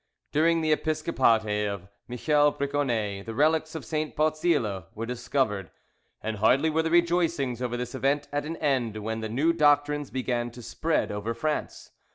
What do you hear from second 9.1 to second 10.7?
the new doctrines began to